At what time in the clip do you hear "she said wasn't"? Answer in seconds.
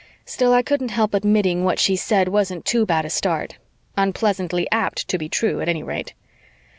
1.77-2.65